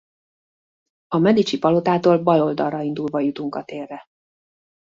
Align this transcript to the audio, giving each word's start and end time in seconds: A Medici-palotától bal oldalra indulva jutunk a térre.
A 1.07 1.17
Medici-palotától 1.17 2.17
bal 2.23 2.41
oldalra 2.41 2.81
indulva 2.81 3.19
jutunk 3.19 3.55
a 3.55 3.63
térre. 3.63 4.05